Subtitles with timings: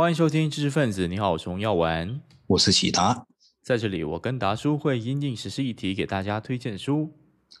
[0.00, 3.26] 欢迎收听知识分子，你好，我是洪耀文，我是喜达，
[3.60, 7.12] 在这里我跟达叔会因应时事议题给大家推荐书。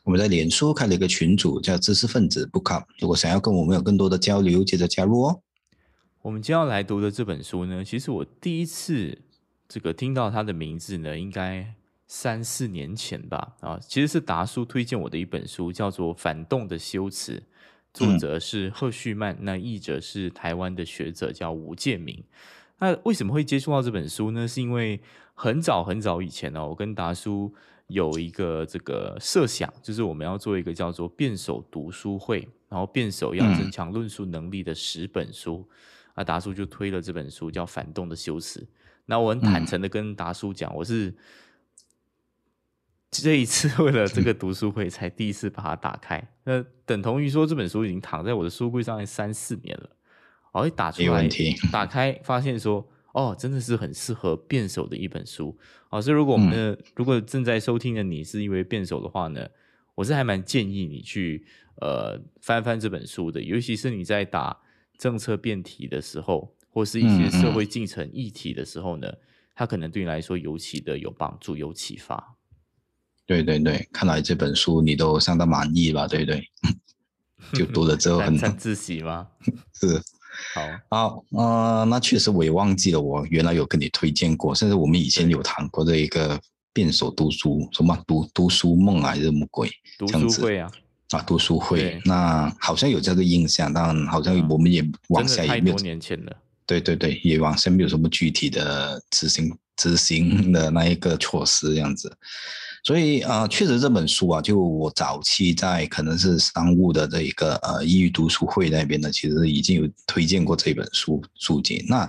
[0.04, 5.42] 我们在脸书开了一个群组，叫知识分子 Book Up，如果想要跟我们有更多的交流，记得加入哦。
[6.22, 9.18] 我们今天要来读的这本书呢，其实我第一次
[9.68, 11.74] 这个听到它的名字呢，应该
[12.06, 17.34] 三四年前吧，啊，其实是达叔推荐我的一本书，叫做《反动的修辞》。
[17.92, 22.22] 作者是赫胥曼，那译者是台湾的学者叫吴建明。
[22.78, 24.46] 那为什么会接触到这本书呢？
[24.46, 25.00] 是因为
[25.34, 27.52] 很早很早以前呢，我跟达叔
[27.88, 35.68] 有一个这个设想，就是我们要做一个叫做“辩手读书会”，然后辩手要增强论述能力的十本书。
[36.14, 38.60] 啊，达叔就推了这本书，叫《反动的修辞》。
[39.06, 41.14] 那我很坦诚的跟达叔讲，我是。
[43.10, 49.90] 这一次为了这个读书会才第一次把它打开，那等同于说这本书已经躺在我的书柜上三四年了。
[50.52, 51.28] 哦，一打出来，
[51.72, 55.56] 打开发现说，哦，真的是很适合辩手的一本书。
[55.90, 59.48] 哦，所以如果我们的如果正在收听的你是一位辩手的话呢，
[59.94, 61.44] 我是还蛮建议你去
[61.80, 64.56] 呃翻翻这本书的，尤其是你在打
[64.98, 69.12] 政策辩题的时候，或是一些社会进程议题的时候呢，
[69.54, 72.36] 它可能对你来说尤其的有帮助、有启发。
[73.30, 76.08] 对对对，看来这本书你都相当满意吧？
[76.08, 76.44] 对不对？
[77.54, 79.24] 就读了之后很 自喜吗？
[79.80, 80.02] 是，
[80.88, 86.40] 好好啊，那确实我也忘记了，我原来有跟你推荐过，甚至我们以前有谈过的一个
[86.72, 89.70] 辩手读书什么读读书梦还是什么鬼？
[89.96, 90.68] 读书会啊
[91.10, 95.76] 啊，读书会，那好像有这个印象，但好像我们也往下也没有。
[95.76, 96.36] 多年前了。
[96.66, 102.12] 对对对，也往下没有什么具体的执行执行的那一个措施这样子。
[102.82, 111.84] 所以啊，确实这本书啊，就我早期在可能是商务的这一个呃英语读书会那边呢，其实已经有推荐过这本书书籍。
[111.88, 112.08] 那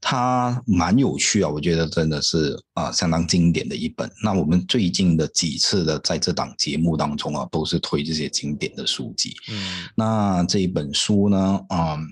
[0.00, 4.10] 它蛮有趣啊，我觉得真的是啊相当经典的一本。
[4.22, 9.34] 那我们最近的几次的在这档节目当中啊，都是推这些经典的书籍。
[9.50, 12.08] 嗯，那这一本书呢，嗯。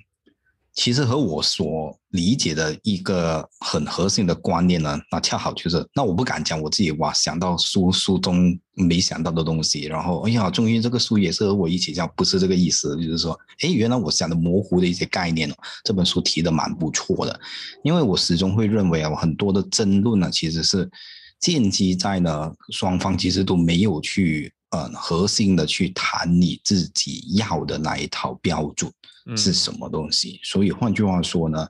[0.79, 15.53] 其实和我所理解的一个很核心的观念呢，那恰好就是，那我不敢讲我自己哇想到书书中没想到的东西，然后哎呀，终于这个书也是和我一起讲，不是这个意思，就是说，哎，原来我想的模糊的一些概念，
[15.83, 17.41] 这本书提的蛮不错的，
[17.83, 20.89] 因为我始终会认为啊，很多的争论呢，其实是
[21.41, 24.53] 建基在呢双方其实都没有去。
[24.71, 28.93] 嗯，核心的去谈你自己要的那一套标准
[29.37, 30.39] 是什么东西。
[30.43, 31.67] 所以换句话说呢，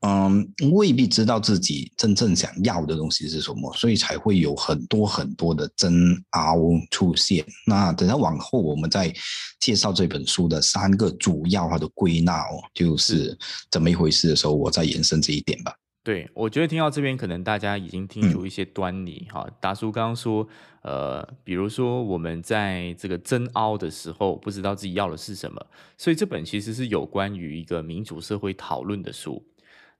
[0.00, 5.94] 嗯，未必知道自己真正想要的东西是什么，所以才会有很多很多的争
[6.30, 6.58] 拗
[6.90, 7.44] 出现。
[7.66, 9.12] 那等到往后我们再
[9.60, 13.38] 介绍这本书的三个主要它的归纳哦，就是
[13.70, 15.72] 怎么一回事的时候，我再延伸这一点吧。
[16.04, 19.48] 对，我觉得听到这边，可能大家已经听出一些端倪哈。
[19.60, 20.44] 达叔刚刚说，
[20.82, 25.64] 呃，比如说我们在这个争拗的时候，不知道自己要的是什么，
[25.96, 29.40] 所以这本其实是有关于一个民主社会讨论的书。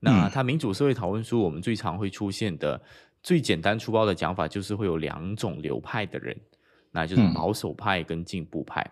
[0.01, 2.83] 那它民主社会讨论书，我们最常会出现的
[3.23, 6.37] 最简单粗暴的讲法，就是会有两种流派的人，
[6.91, 8.85] 那就是保守派跟进步派。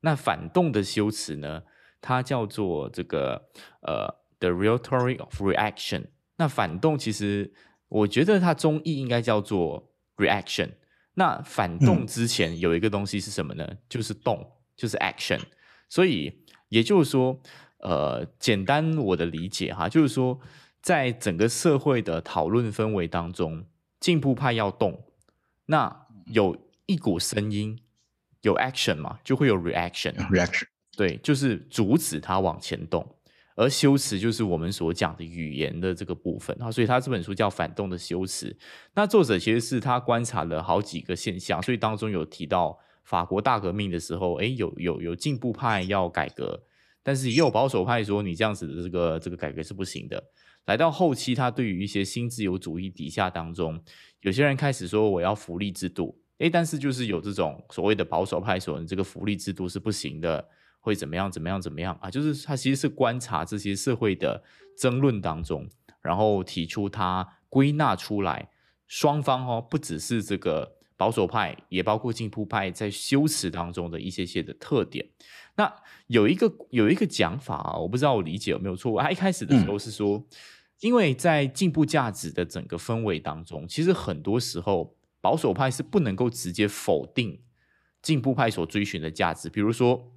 [0.00, 1.62] 那反动的修辞呢，
[2.00, 3.40] 它叫做这个
[3.82, 6.06] 呃，the rhetoric of reaction。
[6.36, 7.52] 那反动其实，
[7.88, 10.70] 我觉得它中译应该叫做 reaction。
[11.14, 13.66] 那反动之前有一个东西是什么呢？
[13.88, 15.40] 就是动，就是 action。
[15.88, 17.40] 所以也就是说，
[17.78, 20.38] 呃，简单我的理解哈，就是说，
[20.82, 23.64] 在整个社会的讨论氛围当中，
[23.98, 25.04] 进步派要动，
[25.64, 27.80] 那有一股声音
[28.42, 30.12] 有 action 嘛，就会有 reaction。
[30.28, 30.64] reaction
[30.96, 33.15] 对，就是阻止它往前动。
[33.56, 38.50] 而修辞就是我们所讲的语言的这个部分啊，所以他这本书叫《反动的修辞》。
[38.94, 46.64] 那作者其实是他观察了好几个现象，所以当中有提到法国大革命的时候，哎，有有有进步派要改革，
[47.02, 50.22] 但是也有保守派说你这样子的这个这个改革是不行的。
[50.66, 53.80] 来到后期，他对于一些新自由主义底下当中，
[54.20, 60.46] 有些人开始说我要福利制度，哎，但是就是有这种所谓的保守派说你这个福利制度是不行的。
[60.86, 61.28] 会怎么样？
[61.28, 61.60] 怎么样？
[61.60, 62.08] 怎么样啊？
[62.08, 64.44] 就是他其实是观察这些社会的
[64.78, 65.68] 争论当中，
[66.00, 68.48] 然后提出他归纳出来
[68.86, 75.04] 双方哦，不只是这个保守派，也包括进步派在修辞当中的一些些的特点。
[75.56, 75.74] 那
[76.06, 79.00] 有一个有一个讲法啊，我不知道我理解有没有错误。
[79.00, 80.24] 他一开始的时候是说，
[80.78, 87.40] 因为在进步价值的整个氛围当中，其实很多时候保守派是不能够直接否定
[88.00, 90.12] 进步派所追寻的价值，比如说。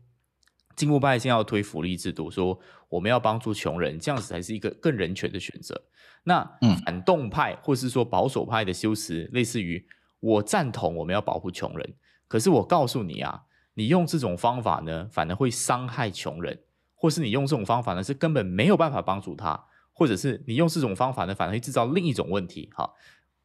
[0.80, 5.84] 进步派现在要推福利制度，说我们要帮助穷人，这样子才是一个更人权的选择。
[6.24, 6.50] 那
[6.86, 9.86] 反动派或是说保守派的修辞，类似于
[10.22, 11.96] 我赞同我们要保护穷人，
[12.30, 13.42] 可是我告诉你啊，
[13.74, 16.58] 你用这种方法呢，反而会伤害穷人，
[16.96, 19.62] 或是你用这种方法呢，是根本没有办法帮助他，
[19.92, 22.70] 或者是你用这种方法呢，反而会制造另一种问题。
[22.74, 22.90] 哈，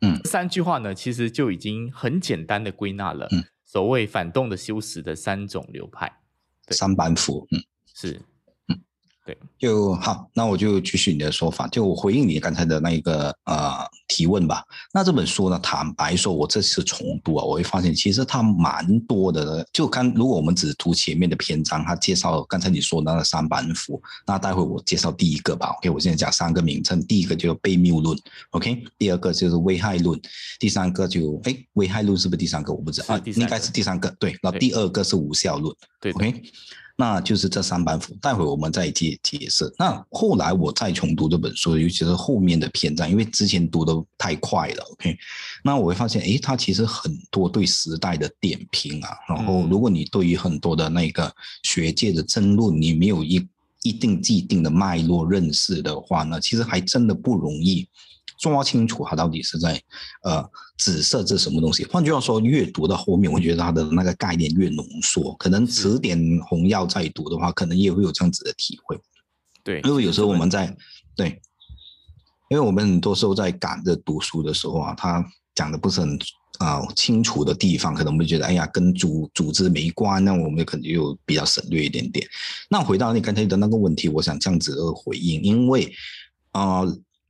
[0.03, 3.29] 嗯，三句话呢，其实就已经很简单的归纳了
[3.65, 6.21] 所谓反动的修辞的三种流派。
[6.71, 7.63] 三板斧，嗯，
[7.95, 8.21] 是。
[9.25, 13.73] 对，就好，那我就继续你的说法，就我回应你刚才的那一个呃
[14.07, 14.63] 提问吧。
[14.93, 19.67] 那这本书呢，坦白说，我这次重读啊，我会发现其实它蛮多的。
[19.73, 25.69] 就看如果我们只读前面的篇章，它介绍刚才你说那个三板斧，那待会我介绍第一个吧。
[25.79, 28.15] OK，我现在讲三个名称，第一个就悖谬论
[28.51, 30.21] ，OK，第二个就是危害论，
[30.61, 32.75] 第三个就哎危害论是不是第三个？
[32.75, 34.15] 我不知道啊，应该是第三个。
[34.19, 36.43] 对，那第二个是无效论，对，OK。
[36.97, 39.73] 那就是这三板斧，待会我们再解解释。
[39.79, 45.17] 那后来我再重读这本书，尤其是后面的篇章，因为之前读的太快了，OK。
[45.65, 49.09] 那我会发现，诶，它其实很多对时代的点评啊。
[49.29, 53.45] 然后，如果你对于很多的那个学界的争论，你没有一
[53.83, 57.89] 一定既定的脉络认识的话呢，其实还真的不容易。
[58.39, 59.81] 抓清楚它到底是在
[60.25, 60.45] 呃
[60.77, 61.85] 紫色这什么东西？
[61.87, 65.35] 换句话说，越读到后面，我觉得它的那个概念越浓缩。
[65.37, 68.99] 可能词典红药再读的话，可能也会有这样子的体会。
[69.63, 70.77] 对，因为有时候我们在
[71.17, 71.41] 对，
[72.51, 76.19] 因为我们很多时候在赶着读书的时候啊，他讲的不是很
[76.59, 82.27] 啊清楚的地方，可能我们觉得哎呀跟组组织没关，那我们可能就比较省略一点点。
[82.69, 85.93] 那回到你刚才的那个问题，我想这样子的回应，因为
[86.51, 86.83] 啊。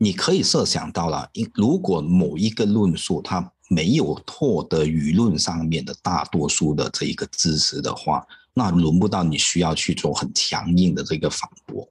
[0.05, 8.23] 你可以设想到了，因如果某一个论述它没有获得舆论上面的大多数的这一个支持的话，
[8.53, 11.89] 那轮不到你需要去做很强硬的这个反驳。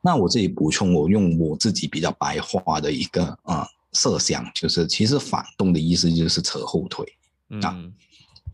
[0.00, 7.04] 那我这里补充，我用我自己比较白话的一个啊设想，就是其实反动的意思就是扯后腿
[7.60, 7.76] 啊。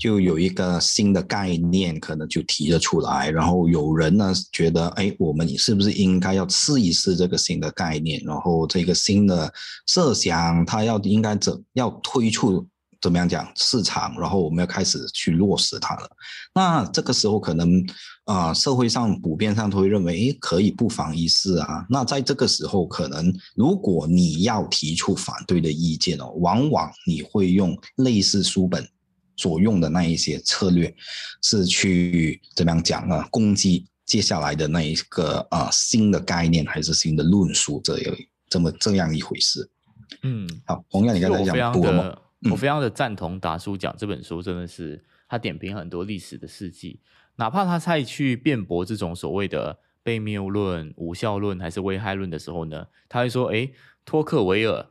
[0.02, 8.20] 就有一个新的概念，可能就提了出来，然后有人呢觉得，哎，我们是不是应该要试一试这个新的概念？
[8.24, 9.52] 然后这个新的
[9.86, 12.66] 设想，它要应该怎要推出
[13.00, 14.18] 怎么样讲市场？
[14.18, 16.10] 然后我们要开始去落实它了。
[16.52, 17.80] 那这个时候可能
[18.24, 21.86] 啊，社会上普遍上都会认为，哎，可以不妨一试啊。
[21.88, 28.84] 那在这个时候，可能如果你要提出反对的意见哦，往往你会用类似书本。
[29.36, 30.94] 所用的那一些策略
[31.42, 33.26] 是去怎么样讲呢？
[33.30, 38.14] 攻击接下来的那一个啊新的概念还是新的论述，这有
[38.48, 39.70] 这么这样一回事。
[40.22, 42.18] 嗯，好，同样你刚才讲多么，
[42.50, 47.00] 我非常的赞同达叔讲这本书，真的是他点评很多历史的事迹，
[47.36, 53.70] 哪怕他再去辩驳这种所谓的被谬论、无效论还是危害论的时候呢，他会说：“哎，
[54.04, 54.86] 托克维尔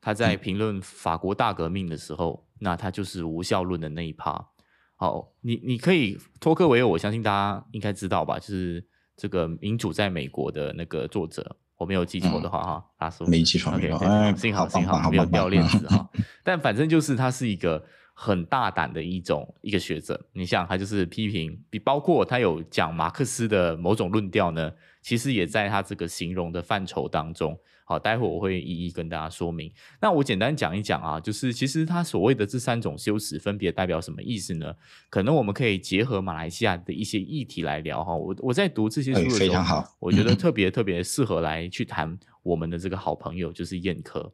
[0.00, 4.48] 他在评论法国大革命的时候。”那他就是无效论的那一趴。
[4.96, 8.38] 好，你你可以托克维尔，我相信大家应该知道吧？
[8.38, 8.82] 就是
[9.16, 16.08] 这个民主在美国的那个作者，我没有记错的话哈，大叔没记错，OK，幸好幸好没有掉链子 哈。
[16.42, 20.18] 但反正就是他是一个很大胆的一种一个学者。
[20.32, 24.72] 你想他就是批评，比包括他有讲马克思的某种论调呢，
[25.02, 27.58] 其实也在他这个形容的范畴当中。
[27.88, 29.72] 好，待会我会一一跟大家说明。
[30.00, 34.74] 那我简单讲一讲啊，就是其实他所谓的这三种修辞分别代表什么意思呢？
[35.08, 38.12] 可能我们可以结合马来西亚的一些议题来聊哈。
[38.12, 44.32] 我我在读这些书的时候，我觉得特别特别适合来去谈我们的这个好朋友，就是燕科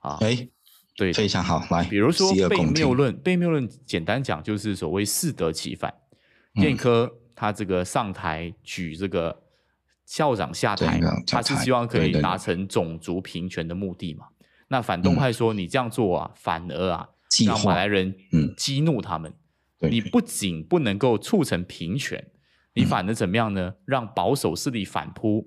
[0.00, 0.18] 啊。
[0.20, 0.48] 哎，
[0.96, 1.64] 对，非常好。
[1.70, 5.94] 来，比如说悖谬论，悖谬论简单讲就是所谓适得其反。
[6.54, 9.44] 燕科他这个上台举这个。
[10.10, 14.26] 校长下台，他是希望可以达成种族平权的目的嘛？
[14.66, 17.08] 那反动派说你这样做啊，反而啊
[17.46, 18.12] 让马来人
[18.56, 19.32] 激怒他们。
[19.88, 22.26] 你不仅不能够促成平权，
[22.74, 23.72] 你反而怎么样呢？
[23.84, 25.46] 让保守势力反扑，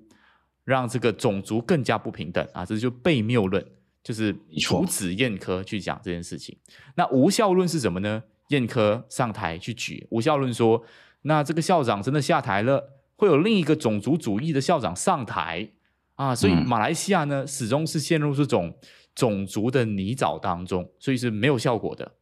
[0.64, 2.64] 让这个种族更加不平等啊！
[2.64, 3.62] 这就悖谬论，
[4.02, 6.56] 就是阻止燕科去讲这件事情。
[6.94, 8.22] 那无效论是什么呢？
[8.48, 10.82] 燕科上台去举无效论，说
[11.22, 12.93] 那这个校长真的下台了。
[13.24, 15.70] 会有另一个种族主义的校长上台
[16.14, 18.78] 啊，所以马来西亚呢始终是陷入这种
[19.14, 22.12] 种族的泥沼当中，所以是没有效果的。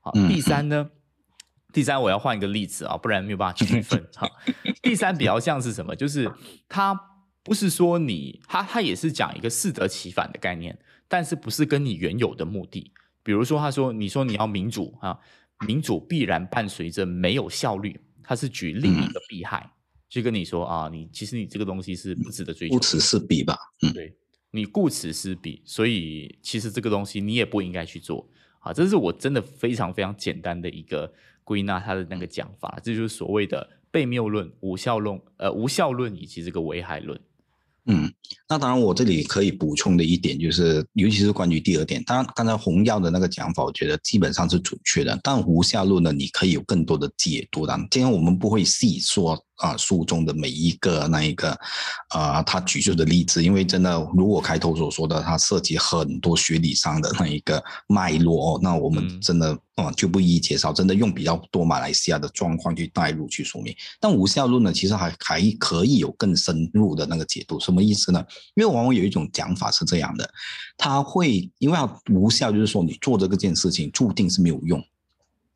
[0.00, 0.90] 好，第三呢，
[1.72, 4.06] 第三我要换一个例子啊，不然没有办法区分。
[4.14, 4.28] 哈，
[4.82, 5.96] 第三比较像是什么？
[5.96, 6.30] 就是
[6.68, 6.98] 他
[7.42, 10.78] 不是说你，他他也是讲一个适得其反的概念，
[11.08, 12.92] 但是不是跟你原有的目的。
[13.22, 15.18] 比如说，他说你说你要民主啊，
[15.66, 19.70] 民主必然伴随着没有效率，他是举另一个弊害。
[20.12, 23.56] 就跟你说啊，你其实你这个东西是不值得追求，顾此失彼吧。
[23.80, 24.14] 嗯，对
[24.50, 28.28] 你顾此失彼，所以其实这个东西你也不应该去做
[28.60, 28.74] 啊。
[28.74, 31.10] 这是我真的非常非常简单的一个
[31.44, 37.18] 归纳他的那个讲法，这就是所谓的悖谬论、无效论、呃无效论以及这个危害论。
[37.86, 38.12] 嗯，
[38.48, 45.18] 那当然，我这里可以补充的一点就是，尤其是关于第二点，当然刚才红药的那个讲法，我觉得基本上是准确的。
[45.20, 47.74] 但无效论呢，你可以有更多的解读的。
[47.90, 51.58] 今天我们不会细说啊书中的每一个那一个
[52.10, 59.58] 啊他举出的例子，因为真的如我开头所说的，它涉及很多学理上的那一个脉络哦，那我们真的。
[59.76, 63.74] 啊，就不一一介绍，真的用比较多马来西亚的状况去带入去说明。
[63.98, 67.58] 但无效论呢，其实还还可以有更深入的那个解读。
[67.58, 68.22] 什么意思呢？
[68.54, 70.30] 因为往往有一种讲法是这样的，
[70.76, 71.78] 他会因为
[72.10, 74.78] 无效，就是说你做这个件事情注定是没有用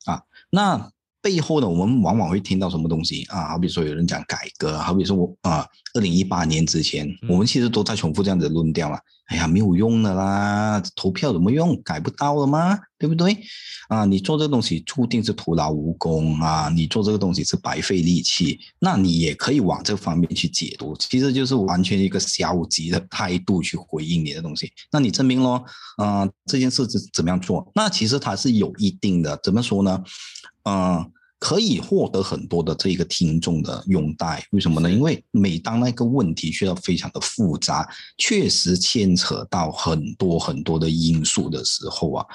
[0.06, 0.22] 啊。
[0.48, 0.90] 那
[1.26, 3.48] 背后呢，我们往往会听到什么东西啊？
[3.48, 8.96] 好比说有人讲改革，好比说我啊，二零一八年之前，我们其实都在重复这样的论调了。
[9.26, 11.82] 哎呀，没有用的啦，投票怎么用？
[11.82, 12.78] 改不到了吗？
[12.96, 13.36] 对不对？
[13.88, 16.68] 啊，你做这个东西注定是徒劳无功啊！
[16.72, 18.60] 你做这个东西是白费力气。
[18.78, 24.70] 那你也可以往这方面去解读，其实就是完全一个消极的态度去回应你的东西。
[24.92, 25.64] 那你证明咯，
[25.96, 27.68] 啊，这件事怎怎么样做？
[27.74, 30.04] 那其实它是有一定的，怎么说呢？
[30.62, 31.10] 嗯。
[31.38, 34.90] 可以获得很多的这个听众的拥戴，为什么呢？
[34.90, 42.26] 因为每当那个问题需要非常的复杂，确实牵扯到很多很多的因素的时候啊，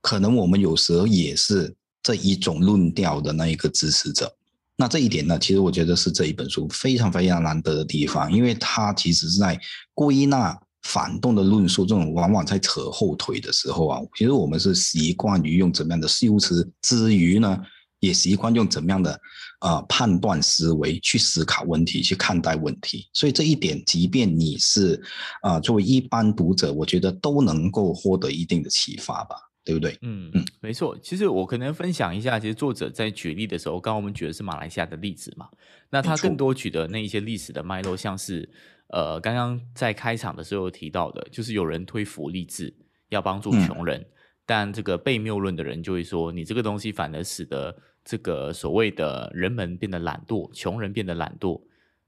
[0.00, 4.32] 可能我们有时候也是这一种论调的那一个支持者。
[4.76, 9.58] 那这一点呢，其实我觉得是这一本书非常非常难得的地方，因为它其实是在
[9.92, 17.58] 归纳反动的论述，这种往往在扯后腿的时候啊，其实我们是习惯于用怎么样的修辞之余呢？
[18.00, 19.18] 也习惯用怎么样的
[19.60, 25.02] 呃判断思维去思考问题，去看待问题，所以这一点，即便你是
[25.42, 29.96] 啊作为一般读者，我觉得都能够获得一定的启发吧，对不对？
[30.02, 30.96] 嗯嗯，没错。
[31.02, 35.48] 其实我可能分享一下，其实作者在举例的时候，刚刚我们举的是马来西亚的例子嘛，
[35.90, 38.48] 那他更多举的那一些历史的脉络，像是
[38.88, 42.72] 呃刚刚在开场的时候提到的，就是有人推福利制
[43.08, 44.06] 要帮助穷人。
[44.48, 51.60] 但这个被谬论的人就会说，你这个东西反而使得这个所谓的人们变得懒惰，穷人变得懒惰，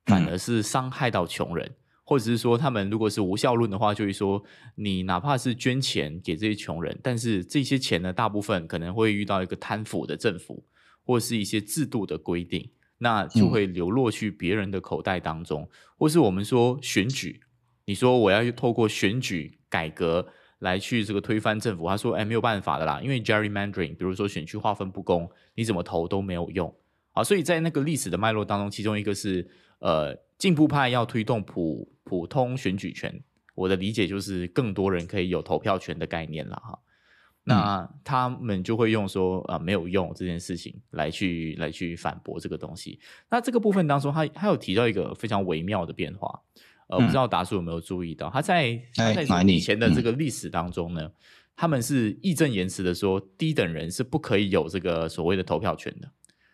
[0.07, 4.41] 反而是伤害到穷人，或者是说他们如果是无效论的话，就会说
[4.77, 10.65] 你哪怕是捐钱给这些穷人，但是这些钱呢，大部分可能会遇到一个贪腐的政府，
[11.05, 17.41] 或是一些制度的规定，那就会流落去别人的口袋当中，或是我们说选举，
[17.87, 20.29] 你说我要透过选举改革。
[20.61, 26.75] 来去这个推翻政府，他说：“哎，没有办法的啦，因为 gerrymandering，比如说选区划分不公，你怎么投都没有用。
[27.13, 29.49] 好，所以在那个历史的脉络当中，其中一个是
[29.79, 33.23] 呃进步派要推动普普通选举权，
[33.55, 36.79] 我的理解就是更多人可以有投票权的概念了哈。
[37.45, 42.99] 那他们就会用说啊没有用这件事情来去来去反驳这个东西。
[43.31, 46.41] 那这个部分当中，他他有提到一个非常微妙的变化。”
[46.89, 51.11] 呃，不知道达叔有没有注意到，他在他在以前的这个历史当中呢，
[51.55, 56.09] 他们是义正言辞的说，低等人是不可以有这个所谓的投票权的。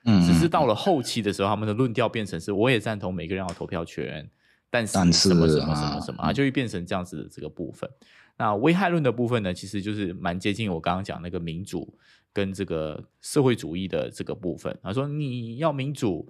[0.06, 4.28] 嗯，只是到了后期的时候，他们的论调变成是，我也赞同每个人要投票权，
[4.70, 7.88] 但是什么什么什么什么啊，就会变成这样子的这个部分。
[8.36, 11.96] 那危害论的部分呢，其实就是蛮接近我刚刚讲那个民主
[12.32, 14.76] 跟这个社会主义的这个部分。
[14.82, 16.28] 他说你要民主。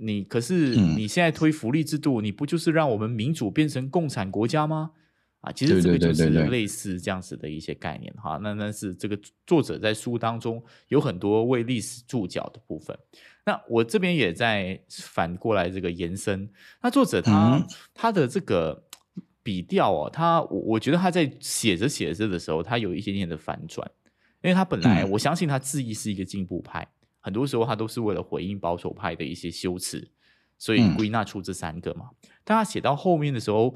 [0.00, 4.92] 你可是你现在推福利制度，你不就是让我们民主变成共产国家吗？
[5.40, 8.40] 啊，其实这个就是类似这样子的一些概念哈。
[8.42, 12.98] 那那是这个作者在书当中有很多为历史注脚的部分。
[13.46, 16.50] 那我这边也在反过来这个延伸。
[16.82, 17.64] 那作者他
[17.94, 18.82] 他的这个
[19.44, 23.88] 笔调哦，他我我觉得他在写着写着的时候，他有一点点的反转，
[24.42, 26.86] 因为他本来我相信他自意是一个进步派。
[27.28, 30.10] 很多时候，他都是为了回应保守派的一些修辞，
[30.56, 32.08] 所以归纳出这三个嘛。
[32.42, 33.74] 但他写到后面的时候，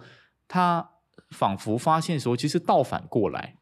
[0.48, 0.88] 他
[1.28, 3.58] 仿佛发现说，其实倒反过来，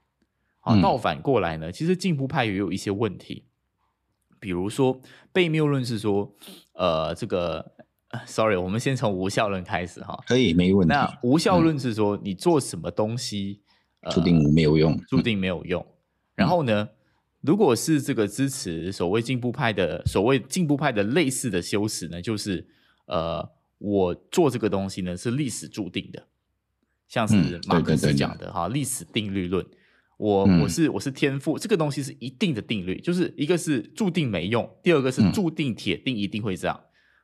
[0.61, 3.47] 啊，倒反过来呢，其实进步派也有一些问题。
[4.39, 5.01] 比如说，
[5.33, 6.33] 被谬论是说，
[6.75, 7.73] 呃，这个
[8.27, 10.17] ，sorry，我们先从无效论开始哈。
[10.25, 10.95] 可以，没问题。
[10.95, 13.63] 那无效论是说，你做什么东西，
[14.13, 15.85] 注定没有用，注定没有用。
[16.37, 16.89] 然后呢？
[17.41, 22.67] 如果是这个支持所谓进步派的所谓进步派的类似的修辞呢，就是
[23.07, 26.27] 呃，我做这个东西呢是历史注定的，
[27.09, 29.65] 像是马克思讲的哈，历史定律论。
[30.19, 36.79] 我我是我是天赋，这个东西是一定的定律，就是一个是注定没用，第二个是注定铁定一定会这样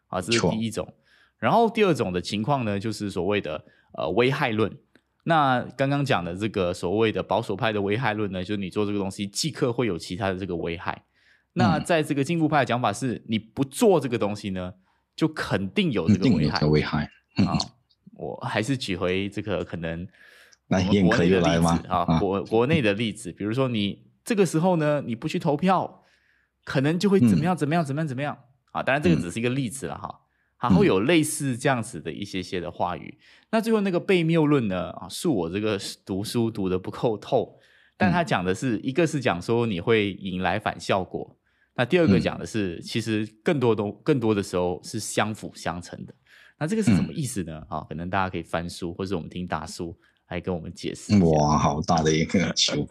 [0.06, 0.94] 啊，这是第一种。
[1.38, 4.74] 然后第二种的情况呢，就是所谓的呃危害论。
[5.28, 11.04] 那刚刚讲的这个所谓的保守派的危害论呢，就是你做这个东西即刻会有其他的这个危害。
[11.54, 14.72] 那在这个进步派的讲法是，你不做这个东西呢，
[15.16, 16.64] 就肯定有这个危害。
[16.66, 17.10] 危害
[17.44, 17.58] 啊，
[18.14, 20.06] 我还是举回这个可能
[20.68, 21.82] 那燕可以来吗？
[21.88, 26.04] 啊，国国内的例子，比如说你这个时候呢，你不去投票，
[26.64, 28.38] 可能就会怎么样怎么样怎么样怎么样
[28.70, 28.80] 啊？
[28.80, 30.20] 当然这个只是一个例子了哈。
[30.56, 33.18] 还会有类似这样子的一些些的话语。
[33.50, 34.90] 那最后那个悖谬论呢？
[34.90, 37.58] 啊，恕我这个读书读的不够透，
[37.96, 41.36] 但他讲的是一个是讲说你会引来反效果，
[41.74, 46.14] 那第二个讲的是其实更多都更多的时候是相辅相成的。
[46.58, 47.62] 那这个是什么意思呢？
[47.68, 49.94] 啊，可能大家可以翻书，或者我们听大叔
[50.28, 51.16] 来跟我们解释。
[51.18, 52.86] 哇，好大的一个 球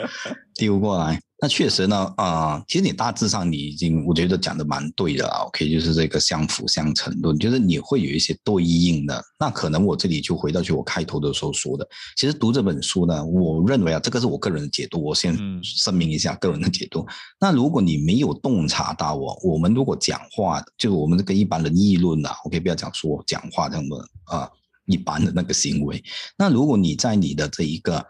[0.53, 1.19] 丢过来。
[1.41, 5.39] 那确实呢，啊，其实你大致上你已经，我觉得讲的蛮对的啊。
[5.41, 9.21] OK，就是这个相辅相成论，就是你会有一些对应的。
[9.37, 17.05] 那可能我这里就回到去我开头的时候说的，其实读这本书呢，我认为啊，这个是我个人的解读，我先声明一下个人的解读。
[17.37, 24.49] 那如果你没有洞察到我，我们如果讲话，就是我们这个一般人议论啊，OK，不要讲说讲话这样的啊，
[24.85, 26.01] 一般的那个行为。
[26.37, 28.05] 那如果你在你的这一个。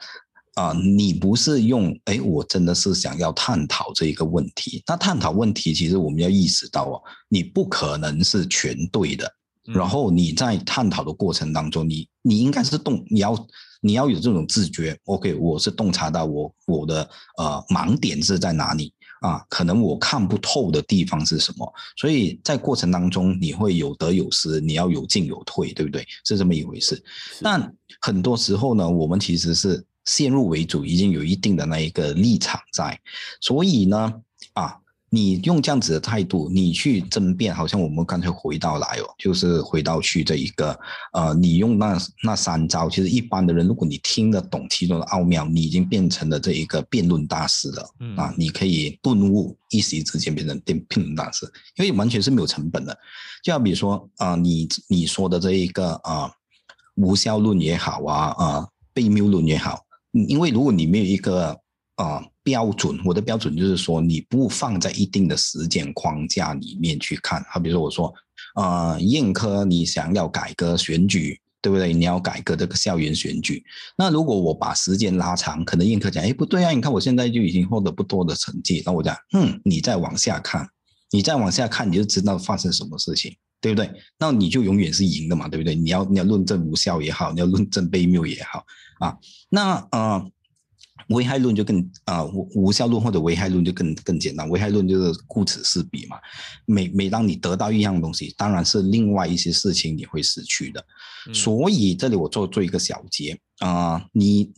[0.55, 4.81] 啊，你不是用哎，我真的是想要探讨这一个问题。
[4.87, 9.29] 那探讨问题，其实我们要意识到哦，你不可能是全对的。
[9.65, 13.47] 然后你在探讨的过程当中，你你应该是洞，你要
[13.81, 14.97] 你要有这种自觉。
[15.05, 19.43] OK，我是洞察到我我的呃盲点是在哪里啊？
[19.49, 21.73] 可能我看不透的地方是什么？
[21.97, 26.07] 所以在过程当中，你会有得有失，你要有进有退，对不对？
[26.23, 27.03] 是这么一回事。
[27.41, 29.85] 但很多时候呢，我们其实是。
[30.05, 32.99] 先入为主，已经有一定的那一个立场在，
[33.41, 34.13] 所以呢，
[34.53, 34.77] 啊，
[35.09, 40.77] 你用这样子的态度，你去争辩，好像我们刚才回到来哦，就是回到去这一个，
[41.13, 52.95] 呃，你用那那三招，其实一般的人，如果你听得懂其中的奥妙，你已经变成了这一个辩论大师了，嗯啊，你可以顿悟，一时之间变成辩辩论大师，因为完全是没有成本的，
[53.43, 56.29] 就好比说啊，你你说的这一个啊，
[56.95, 59.84] 无效论也好啊，啊，悖谬论也好。
[60.27, 61.57] 因为如果你没有一个
[61.95, 67.43] 啊标准，我的标准就是说，你不放在一定的时间框架里面去看。
[67.49, 68.13] 好，比如说我说，
[68.53, 71.93] 啊，燕科你想要改革选举，对不对？
[71.93, 73.63] 你要改革这个校园选举。
[73.97, 78.81] 那如果我把时间拉长，可能燕科讲，哎，不对啊，你看我现在就已经获得不多的成绩。
[78.85, 80.69] 那我讲，嗯，你再往下看，
[81.11, 83.91] 你再往下看，你就知道发生什么事情，对不对？
[84.19, 85.73] 那你就永远是赢的嘛，对不对？
[85.73, 88.63] 你要你要论证无效也好，你要论证被谬也好。
[88.99, 89.17] 啊，
[89.49, 90.23] 那呃，
[91.09, 94.47] 危害论就更啊无无效论或者危害论就更更简单。
[94.49, 96.17] 危害论就是顾此失彼嘛。
[96.67, 100.85] 每每当你得到一样东西，当然是另外一些事情你会失去的。
[101.33, 104.53] 所以这里我做做一个小结啊，你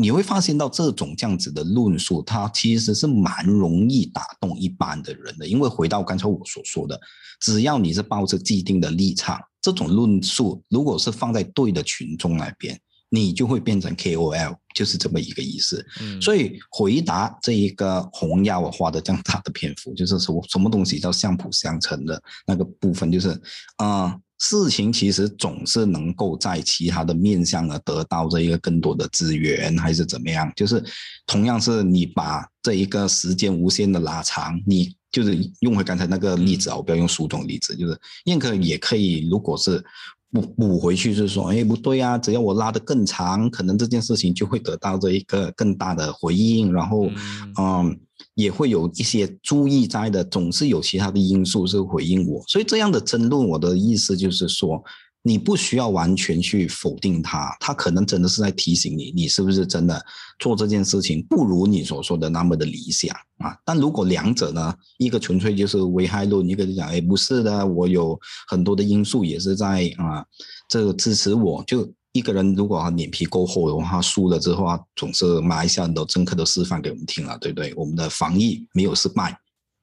[0.00, 5.46] 你会发现到这种这样子的论述，它其实是蛮容易打动一般的人的。
[5.46, 6.98] 因为回到刚才我所说的，
[7.40, 12.80] 只要你是抱着既定的立场，这种论述如果是放在对的群众那边。
[13.12, 15.84] 你就会变成 KOL，就是这么一个意思。
[16.22, 23.30] 所以回答这一个红亚我画的这样大的篇幅，就是说什么东西叫相辅相成的那个部分，就是
[23.78, 30.50] 啊，事情其实总是能够在其他的面向呢得到这一个更多的资源，还是怎么样？
[30.56, 30.82] 就是
[31.26, 39.84] 同样是你把这一个时间无限的拉长，你就是用回刚才那个例子啊，我不要用书中例子，就是燕可也可以，如果是。
[40.32, 42.16] 补补回去就是说，哎，不对啊！
[42.16, 47.10] 只要我拉得更长，可能这件事情就会得到这一个更大的回应，然后，
[47.58, 47.98] 嗯，
[48.34, 52.42] 也会有一些注意在的，总是有其他的因素是回应我。
[52.46, 54.82] 所以这样的争论，我的意思就是说。
[55.22, 60.02] 你不需要完全去否定他，他可能真的是在提醒你，你是不是真的
[60.38, 63.54] 做这件事情不如你所说的那么的理想啊？
[63.62, 70.24] 但如果两者呢，一个纯粹就是危害论，一个就讲，哎，不是的，我有很多的因素也是在啊，
[70.70, 71.62] 这个支持我。
[71.66, 77.72] 就一个人如果他脸皮够厚的话，输了之后啊，总是马来西亚很多政客都示范给我们听了，对不对？
[77.74, 79.38] 我们的防疫没有失败，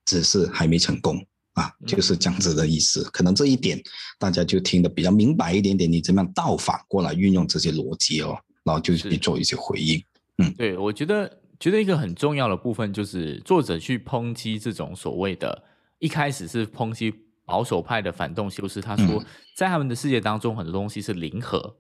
[0.06, 1.26] 只是还没成功。
[1.54, 3.82] 啊，就是这样子的意思，可能这一点
[4.20, 5.92] 大家就听得比较明白一点点。
[5.92, 10.00] 你怎么样倒反过来运用这些逻辑哦，然后就去做一些回应。
[10.38, 15.64] 嗯，对，我觉得觉得一个很重要的部分就是作者去抨击这种所谓的，
[15.98, 17.12] 一开始是抨击
[17.44, 21.76] 保守派的反动修饰，他说在他们的世界当中很多东西是零和，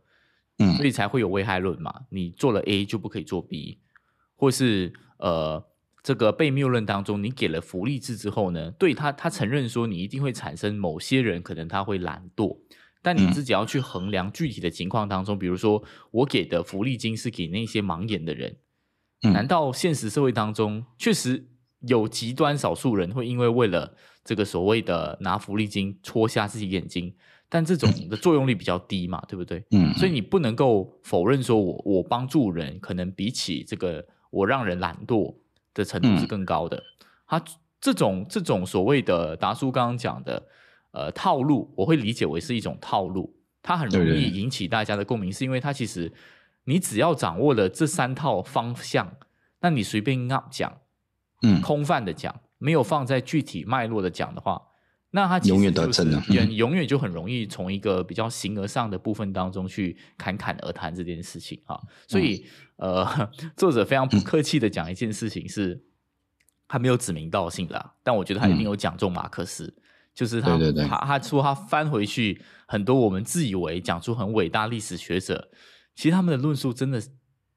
[0.58, 1.93] 嗯，所以才会有危害论嘛。
[2.10, 3.80] 你做了 A 就不可以做 B，
[4.36, 5.65] 或是呃。
[6.04, 12.58] 这个被谬论当中，你给了福利制之后呢，对他，他承认说你一定会产生某些人可能他会懒惰，
[13.02, 18.56] 但你自己要去衡量具体的情况当中，比如说我给的福利金是给那些盲眼的人，
[19.24, 21.50] 难道现实社会当中确实
[21.82, 23.93] 有极端少数人会因为为了
[24.24, 27.13] 这个所谓的拿福利金戳瞎自己眼睛？
[27.49, 29.63] 但这种的作用力比较低嘛，对不对？
[29.71, 35.33] 嗯，所以你不能够否认说我我帮助人，可能比起这个我让人懒惰
[35.73, 36.83] 的程度是更高的。
[37.25, 37.41] 他
[37.79, 40.45] 这种这种所谓的达叔刚刚讲的
[40.91, 46.12] 呃套路，我会理解为是一种套路，它很容易引起大家的共鸣，是因为它其实
[46.65, 49.15] 你只要掌握了这三套方向，
[49.62, 50.79] 那你随便讲，
[51.43, 54.62] 嗯，空泛的讲，没有放在具体脉络的讲的话。
[55.17, 61.75] 那他永远得逞了，永永远就很容易从一个比较形而上的部分当中去侃侃而谈这件事情啊。
[62.08, 63.03] 所以呃，
[63.58, 65.82] 作者非常不客气的讲一件事情是，
[66.67, 69.73] 他没有指名道姓啦，但我觉得他一定有讲中马克思，
[70.13, 70.56] 就是他
[70.88, 75.49] 他他说他翻回去很多我们自以为讲出很伟大历史学者，
[75.95, 77.01] 其实他们的论述真的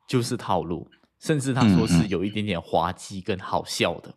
[0.09, 4.15] 就是套路，甚至他说是有一点点滑稽跟好笑的。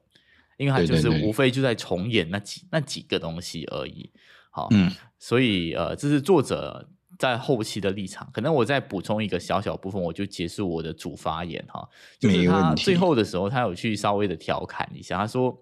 [0.64, 4.10] 因为他就是无非就在重演那几那几个东西而已，
[4.50, 6.88] 好，嗯，所以呃，这是作者
[7.20, 8.30] 在后期的立场。
[8.32, 11.86] 可能我再补充一个小小部分，我就结束我的主发言哈。
[12.18, 15.62] 就是他最后的时候，他有去稍微的调侃一下，他说，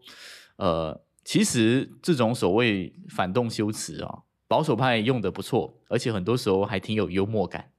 [0.57, 7.71] 呃，其实这种所谓反动修辞啊，保守派用的不错，而且很多时候还挺有幽默感，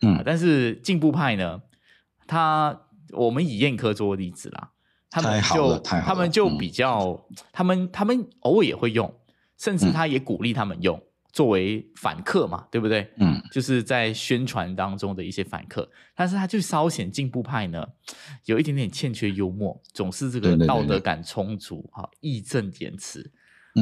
[0.00, 1.60] 嗯，但是进步派呢，
[2.26, 4.70] 他我们以燕科做例子啦。
[5.10, 7.20] 他们就他们就比较，
[7.50, 9.12] 他们他们偶尔也会用，
[9.58, 13.10] 甚至他也鼓励他们用作为反客嘛，对不对？
[13.16, 17.84] 嗯，就是在宣传当中的一些反客，但是他就稍显进步派呢，
[18.44, 23.32] 有一点点欠缺幽默，总是这个道德感充足，哈，义正言辞。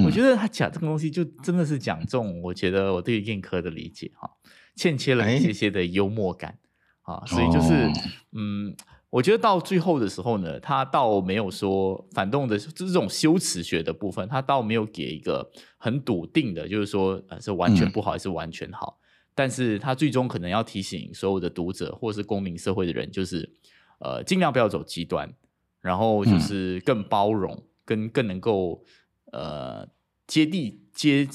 [0.06, 4.30] 我觉得他讲这个东西就真的是讲中，我觉得我对燕科的理解哈，
[4.76, 6.58] 欠缺了一些些的幽默感
[7.02, 7.90] 啊，所以就是
[8.32, 8.74] 嗯。
[9.10, 18.98] 我觉得到最后的时候呢，他倒没有说反动的，就是这种修辞学的部分，他倒没有给一个很笃定的，就是说呃是完全不好还是完全好。
[19.34, 23.50] 但是他最终可能要提醒所有的读者或是公民社会的人，就是
[24.00, 25.32] 呃尽量不要走极端，
[25.80, 28.84] 然后就是更包容，跟更能够
[29.32, 29.88] 呃
[30.26, 31.28] 接地接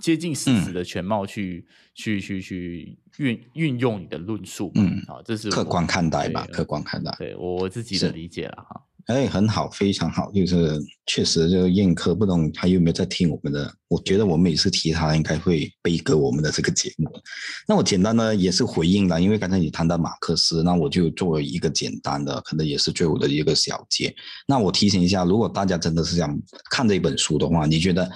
[0.00, 2.98] 接近事实的全貌去去去去。
[3.18, 8.82] 运运用你的论述，嗯，好，这是客观看待吧，客观看待，对我我自己的理解了哈。
[9.06, 13.72] 哎，很好，非常好，就是确实，这个宴客不懂还有没有在听我们的？
[13.86, 17.08] 我觉得我每次提他，应该会背歌我们的这个节目。
[17.68, 24.12] 那我简单的也是回应了，因为刚才你谈到马克思，那我就作为一个简单的，可能也是最后的一个小结。
[24.48, 26.36] 那我提醒一下，如果大家真的是想
[26.68, 28.10] 看这本书的话，你觉得？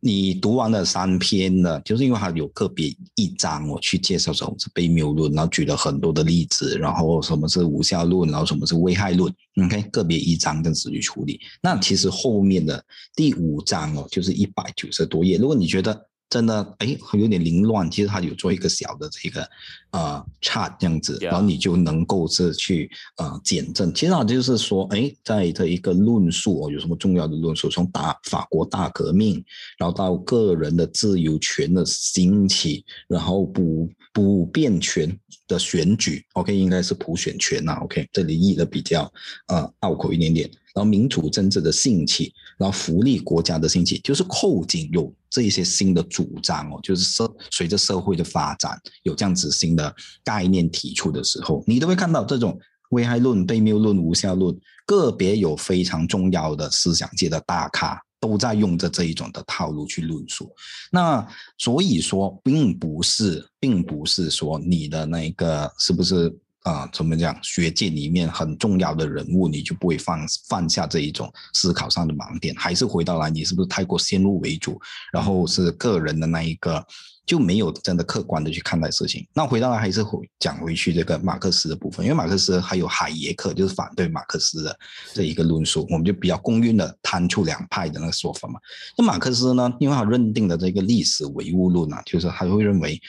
[0.00, 9.32] 你读完了三篇了，就是因为它有个别一章，我去介绍什么是悖谬论，然后举了很多的例子，然后什么是无效论，然后什么是危害论
[9.64, 11.40] ，OK，个别一章这样子去处理。
[11.60, 12.84] 那其实后面的
[13.16, 15.36] 第五章哦，就是一百九十多页。
[15.36, 17.90] 如果你觉得，真的哎，有点凌乱。
[17.90, 19.48] 其实他有做一个小的这个
[19.92, 23.92] 呃 chart 这样子，然后你就能够是去呃减震。
[23.94, 27.68] 其实啊，就是说，哎，在这一个论述哦，有什么重要的论述？
[27.68, 29.42] 从大法国大革命，
[29.78, 39.10] 然后到个人的自由权的兴起，然后普普遍权的选举，OK，应该是普选权呐，OK，这里译的比较
[39.46, 40.50] 呃拗口一点点。
[40.74, 52.58] 然后民主政治的兴起，然后福利国家的兴起，就是后景有这一些新的主张哦，就是社随着社会的发展，有这样子新的概念提出的时候，你都会看到这种
[52.90, 60.50] 危害论、被谬论、无效论，个别有非常重要的思想界的大咖都在用着这一种的套路去论述。
[60.90, 61.26] 那
[61.56, 66.34] 所以说，并不是，并不是说你的那个是不是？
[66.68, 67.34] 啊，怎么讲？
[67.42, 74.78] 学界里面很重要的人物，你就不会放放下这一种思考上的盲点，还是回到来，你是不是太过先入为主，
[75.10, 76.84] 然后是个人的那一个，
[77.24, 79.26] 就没有真的客观的去看待事情。
[79.32, 84.78] 那回到来还是回讲回去这个马克思的部分，因为马克思还有海耶克，就是反对马克思的
[85.14, 88.60] 这一个论述，我们就比较公允的摊出两派的那个说法嘛。
[88.96, 93.00] 那马克思呢，因为他认定的这个历史唯物论啊，就是他会认为，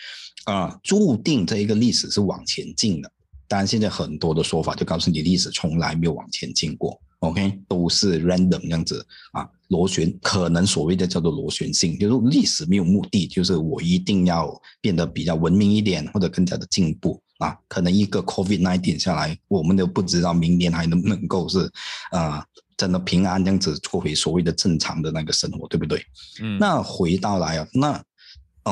[0.45, 3.11] 啊，注定这一个历史是往前进的。
[3.49, 17.57] 当然，现在很多的说法就告诉你，历史从来没有往前进过，OK，都是 random 这样子啊，螺旋，可能所谓的叫做螺旋性，就是历史没有目的，就是我一定要变得比较文明一点，或者更加的进步啊。
[17.67, 21.67] 可能一个 COVID nineteen 下来，我们都不知道明年还能不能够是
[22.11, 22.45] 啊，
[22.77, 26.05] 真的平安这样子过回所谓的正常的那个生活，对不对？
[26.39, 26.59] 嗯。
[26.59, 27.99] 那回到来啊，那。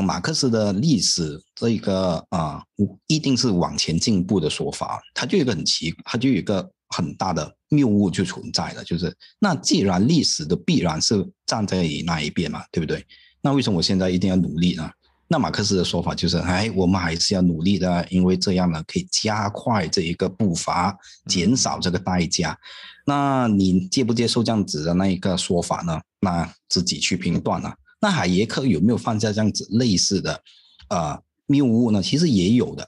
[0.02, 2.64] 马克思的历史这一个啊，
[3.08, 13.06] 一定是往前进步的说法，它就有一个很奇，它就有一个很大的谬误就存在了，就是那既然历史的必然是站在那一边嘛，对不对？
[13.42, 14.90] 那为什么我现在一定要努力呢？
[15.30, 22.58] 那马克思的说法就是，哎，我们还是要努力的，因为这样呢可以加快这一个步伐，减少这个代价。
[23.06, 26.00] 那你接不接受这样子的那一个说法呢？
[26.22, 27.74] 那自己去评断了。
[28.00, 30.42] 那海耶克有没有犯下这样子类似的
[30.90, 32.02] 呃谬误呢？
[32.02, 32.88] 其实也有的，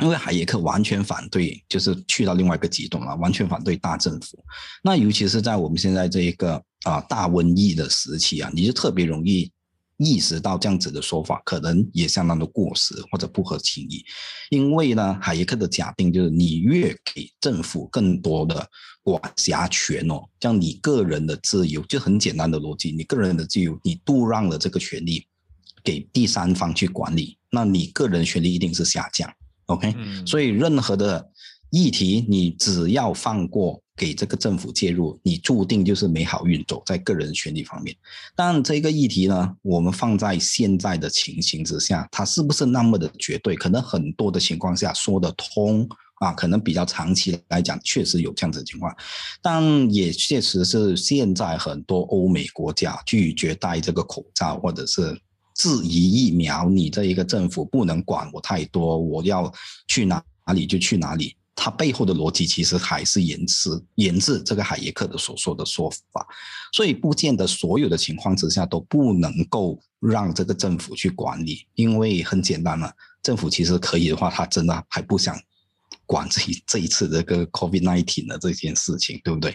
[0.00, 4.38] 因为海耶克完全反对，就是去到另外一个极端了，完全反对大政府。
[4.82, 9.50] 那尤其是在我们现在这一个啊大瘟疫的时期啊，你就特别容易。
[10.02, 14.02] 意识到这样子的说法可能也相当的过时或者不合情理，
[14.48, 18.66] 因为呢，海耶克的假定就是你越给政府更多的
[19.02, 25.26] 管辖权哦，这样你个人的自由就很简单的逻辑，你个人的自由你度让了这个权利
[25.84, 29.30] 给第三方去管理，那你个人权利一定是下降。
[29.66, 29.94] OK，
[30.26, 31.30] 所以任何的
[31.70, 33.82] 议题你只要放过。
[34.00, 37.94] 给这个政府介入，你注定就是没好运走在个人权利方面。
[38.34, 43.54] 但这个议题呢，我们放在现在的情形之下，它是不是那么的绝对？
[43.54, 48.90] 可能很多的情况下说得通啊，可能比较长期来讲确实有这样子的情况，
[49.42, 55.14] 但也确实是现在很多欧美国家拒绝戴这个口罩，或者是
[55.54, 59.52] 质疑疫苗，你这一个政府不能管我太多，我要
[59.88, 61.36] 去哪哪里就去哪里。
[61.62, 66.26] 它背后的逻辑其实还是源自源自这个海耶克的所说的说法，
[66.72, 72.90] 所以不见得所有的情况之下都不能够让这个政府去管理，因为很简单嘛，
[73.22, 75.38] 政府其实可以的话，他真的还不想。
[76.10, 79.54] 管这一这一次这个 COVID nineteen 的这件事情，对不对？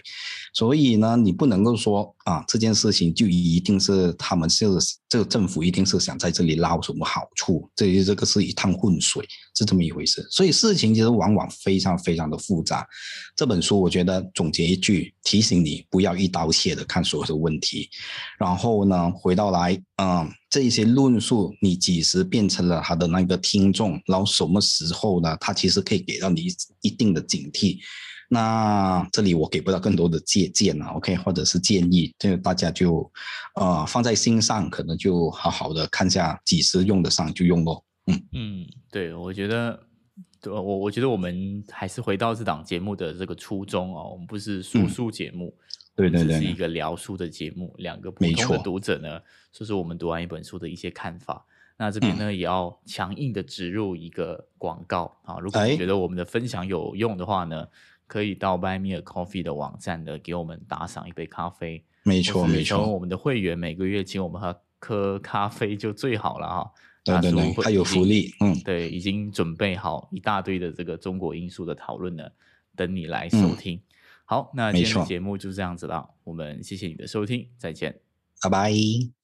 [0.54, 4.64] 所以呢，你不能够说啊，这件事情就一定是他们是
[5.06, 9.22] 这个政府一定是想在这里捞什么好处，这这个是一趟浑水，
[9.54, 10.26] 是这么一回事。
[10.30, 12.88] 所以事情其实往往非常非常的复杂。
[13.36, 17.90] 这本书我觉得总结一句，提醒你不要一刀切的看所有的问题，
[18.38, 20.32] 然后呢，回到来，嗯。
[20.56, 25.36] 这一些论述，你几时变成了他的那个听众，然后什么时候呢？
[25.38, 26.46] 他其实可以给到你
[26.80, 27.76] 一定的警惕。
[28.30, 33.12] 那这里我给不到更多的借鉴了，OK，或者是建议，这大家就
[33.56, 37.84] 呃放在心上，可能就好好的看下几时用得上就用咯。
[38.06, 39.78] 嗯嗯，对，我觉得，
[40.46, 45.54] 我我觉得我们还是回到这档节目的这个初衷哦，我们不是说书节目。
[45.96, 49.20] 对对对，是一个聊书的节目，两个普通的读者呢，
[49.52, 51.44] 说说我们读完一本书的一些看法。
[51.78, 55.38] 那这边呢，也要强硬的植入一个广告啊！
[55.38, 57.66] 如果你觉得我们的分享有用的话呢，
[58.06, 61.84] 可以到 Buy Me a Coffee 的网站呢，给我们打赏一杯咖啡。
[62.02, 66.72] 没错没错，我们的会员每个月请我们喝喝咖啡就最好了哈。
[67.04, 68.32] 对对对，还有福利。
[68.40, 72.24] 嗯，对，已经准备好一大堆的这个中国因素的讨论呢，
[72.74, 73.78] 等你来收听。
[74.26, 76.10] 好，那今天的节目就这样子了。
[76.24, 78.00] 我们谢谢你的收听，再见，
[78.42, 79.15] 拜拜。